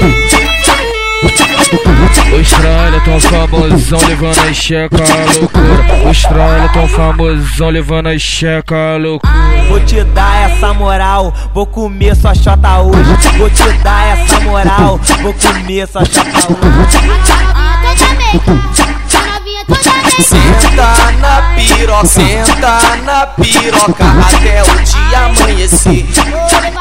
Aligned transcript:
Boom. 0.00 0.27
Os 2.30 2.50
tralha 2.50 3.00
tão 3.00 3.18
famosão 3.20 3.98
levando 4.06 4.38
a 4.38 4.52
checa 4.52 4.96
a 5.02 5.38
loucura. 5.38 6.08
Os 6.10 6.22
tralha 6.22 6.68
tão 6.68 6.86
famosão 6.88 7.70
levando 7.70 8.08
a 8.08 8.18
checa 8.18 8.74
a 8.74 8.96
loucura. 8.96 9.32
Vou 9.68 9.80
te 9.80 10.04
dar 10.04 10.50
essa 10.50 10.74
moral, 10.74 11.32
vou 11.54 11.66
comer 11.66 12.14
sua 12.16 12.34
chota 12.34 12.80
hoje. 12.80 13.02
Vou 13.38 13.50
te 13.50 13.72
dar 13.82 14.18
essa 14.18 14.40
moral, 14.40 15.00
vou 15.22 15.34
comer 15.34 15.88
sua 15.88 16.04
chota 16.04 16.52
hoje. 16.52 16.98
Senta 20.22 21.12
na 21.20 21.54
piroca, 21.54 22.06
senta 22.06 22.80
na 23.04 23.26
piroca 23.26 24.04
até 24.04 24.62
o 24.62 24.66
dia 24.84 25.18
amanhecer. 25.26 26.06
Olha, 26.54 26.72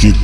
tique, 0.00 0.16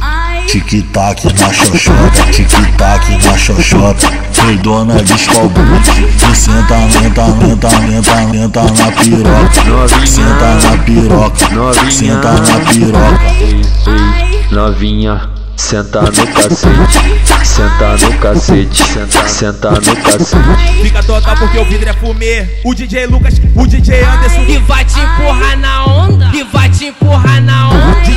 tique 0.47 0.83
tac 0.93 1.23
na 1.25 1.53
xoxota, 1.53 2.23
tique 2.33 2.77
tac 2.79 3.09
na 3.25 3.37
xoxota. 3.37 4.09
Foi 4.33 4.57
dona 4.59 5.03
de 5.03 5.13
escalbute. 5.13 5.91
Senta, 6.35 6.77
lenta, 7.01 7.27
lenta, 7.45 7.69
lenta, 7.81 8.25
lenta 8.33 8.63
na 8.63 8.93
piroca. 8.93 10.07
Senta 10.07 10.55
na 10.63 10.79
piroca, 10.85 11.91
senta 11.91 12.33
na 12.33 12.61
piroca. 12.71 13.21
Ei, 13.41 13.61
ei, 13.87 14.47
novinha. 14.51 15.37
Senta 15.57 16.03
no 16.03 16.11
cacete, 16.11 17.01
senta 17.43 17.97
no 17.97 18.19
cacete, 18.19 18.77
senta, 18.77 19.27
senta 19.27 19.71
no 19.71 19.97
cacete. 20.03 20.83
Fica 20.83 21.03
total 21.03 21.35
porque 21.39 21.59
o 21.59 21.65
vidro 21.65 21.89
é 21.89 21.93
fumê. 21.95 22.47
O 22.63 22.75
DJ 22.75 23.07
Lucas, 23.07 23.41
o 23.55 23.67
DJ 23.67 24.05
Anderson. 24.05 24.45
Que 24.45 24.59
vai 24.59 24.85
te 24.85 25.01
empurrar 25.01 25.59
na 25.59 25.87
onda, 25.87 26.31
que 26.31 26.45
vai 26.45 26.69
te 26.69 26.85
empurrar 26.85 27.41
na 27.41 27.66
onda. 27.66 27.66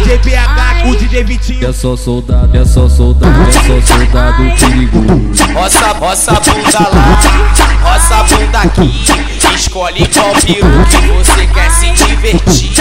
DJ 0.09 0.17
PH, 0.17 0.87
o 0.87 0.95
DJ 0.95 1.23
Vitinho. 1.23 1.69
É 1.69 1.71
só 1.71 1.95
soldado, 1.95 2.57
é 2.57 2.65
só 2.65 2.89
soldado, 2.89 3.47
é 3.47 3.51
só 3.51 3.79
soldado 3.93 4.43
perigoso. 4.59 5.43
Roça, 5.53 5.93
roça 5.99 6.31
a 6.31 6.39
bunda 6.39 6.79
lá, 6.79 7.19
roça 7.83 8.15
a 8.15 8.23
bunda 8.23 8.59
aqui. 8.59 9.05
Escolhe 9.53 10.07
qual 10.07 10.31
peru 10.31 10.83
que 10.89 11.07
você 11.09 11.45
quer 11.45 11.69
se 11.69 11.91
divertir. 11.91 12.71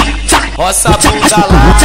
Roça 0.56 0.88
a 0.88 0.96
bunda 0.96 1.46
lá, 1.50 1.76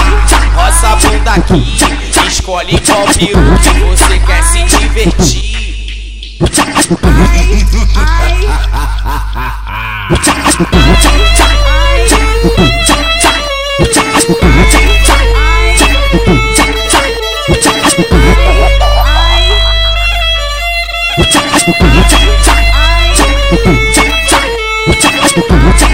roça 0.56 0.88
a 0.88 0.96
bunda 0.96 1.32
aqui. 1.32 1.78
Escolhe 2.26 2.80
qual 2.80 3.06
peru 3.08 3.60
que 3.60 3.82
você 3.82 4.20
quer 4.20 4.44
se 4.44 4.64
divertir. 4.64 6.40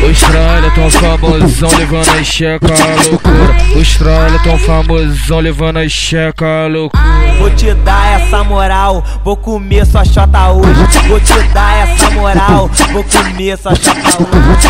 Os 0.09 0.19
tralha 0.21 0.71
tão 0.71 0.89
famosão 0.89 1.69
levando 1.77 2.09
a 2.09 2.23
checa 2.23 2.73
a 2.73 3.09
loucura. 3.09 3.55
Os 3.75 3.95
tralha 3.97 4.39
tão 4.39 4.57
famosão 4.57 5.39
levando 5.39 5.77
a 5.77 5.87
checa 5.87 6.45
a 6.45 6.67
loucura. 6.67 7.03
Vou 7.37 7.49
te 7.51 7.73
dar 7.73 8.21
essa 8.21 8.43
moral, 8.43 9.03
vou 9.23 9.37
comer 9.37 9.85
sua 9.85 10.03
chota 10.03 10.49
hoje. 10.49 10.73
Vou 11.07 11.19
te 11.19 11.41
dar 11.53 11.87
essa 11.87 12.09
moral, 12.11 12.69
vou 12.91 13.03
comer 13.03 13.57
sua 13.57 13.75
chota 13.75 14.23
hoje. 14.23 14.69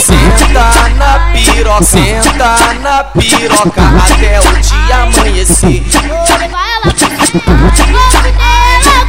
Senta 0.00 0.88
na 0.96 1.18
piroca, 1.32 1.84
senta 1.84 2.74
na 2.82 3.04
piroca 3.04 3.82
até 3.82 4.40
o 4.40 4.60
dia 4.60 4.96
amanhecer. 5.02 5.82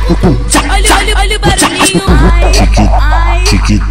Olha, 0.09 0.95
olha, 0.95 1.17
olha 1.17 1.35
o 1.35 1.39
barulhinho. 1.39 2.01
Tique, 2.53 2.89
tique, 3.45 3.81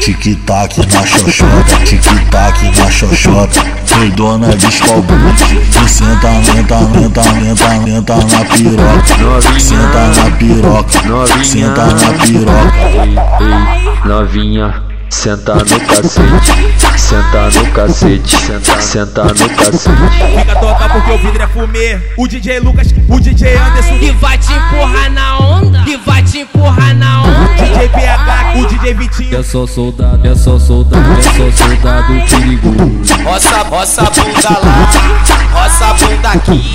tique 0.00 0.34
tac 0.44 0.76
na 0.78 1.06
xoxota, 1.06 1.76
tique 1.84 2.30
tac 2.30 2.64
na 2.76 2.90
xoxota. 2.90 3.60
Foi 3.86 4.10
dona 4.10 4.48
de 4.56 4.66
escalbute. 4.66 5.60
Senta, 5.86 6.28
lenta, 6.52 6.78
lenta, 6.80 7.22
lenta, 7.38 7.68
lenta 7.84 8.16
na 8.16 8.44
piroca. 8.46 9.60
Senta 9.60 10.08
na 10.08 10.30
piroca, 10.36 11.44
senta 11.44 11.86
na 11.86 12.12
piroca. 12.18 12.76
Ei, 12.88 13.16
ei, 13.40 14.08
novinha. 14.08 14.89
Senta 15.10 15.54
no 15.54 15.64
cacete, 15.64 16.52
senta 16.96 17.50
no 17.50 17.72
cacete, 17.72 18.36
senta, 18.36 18.80
senta 18.80 19.24
no 19.24 19.50
cacete. 19.56 20.38
Fica 20.38 20.54
total 20.54 20.88
porque 20.88 21.10
o 21.10 21.18
vidro 21.18 21.42
é 21.42 21.46
fumê. 21.48 22.00
O 22.16 22.28
DJ 22.28 22.60
Lucas, 22.60 22.94
o 23.08 23.20
DJ 23.20 23.56
Anderson. 23.56 23.98
Que 23.98 24.12
vai 24.12 24.38
te 24.38 24.52
empurrar 24.52 25.10
na 25.10 25.38
onda, 25.38 25.82
que 25.82 25.96
vai 25.96 26.22
te 26.22 26.38
empurrar 26.38 26.94
na 26.94 27.22
onda. 27.22 27.54
DJ 27.54 27.88
PH, 27.88 28.52
o 28.56 28.66
DJ 28.66 28.94
Vitinho. 28.94 29.40
É 29.40 29.42
só 29.42 29.66
soldado, 29.66 30.26
é 30.26 30.34
só 30.36 30.58
soldado, 30.58 31.04
é 31.12 31.22
só 31.22 31.64
soldado 31.66 32.14
perigoso. 32.30 33.22
Roça, 33.24 33.62
roça 33.64 34.02
a 34.02 34.10
bunda 34.10 34.60
lá, 34.62 35.60
roça 35.60 35.86
a 35.86 35.94
bunda 35.94 36.28
aqui. 36.30 36.74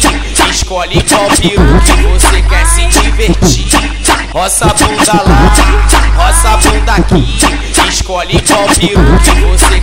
Escolhe 0.50 1.02
qual 1.04 1.28
peru 1.30 1.80
que 1.82 2.04
você 2.04 2.42
quer 2.42 2.66
se 2.66 2.86
divertir. 3.02 3.66
Roça 4.32 4.66
a 4.66 4.74
bunda 4.74 5.14
lá, 5.14 6.15
roça 6.66 6.70
a 6.70 6.72
bunda 6.72 6.94
aqui. 6.94 7.38
Escolhe 7.88 8.42
qual 8.42 8.68
peru 8.68 9.20
que 9.20 9.42
você 9.42 9.80